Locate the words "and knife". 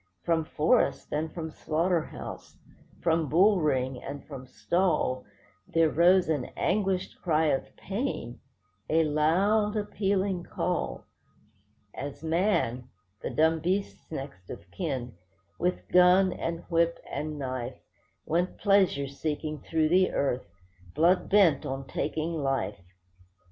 17.07-17.77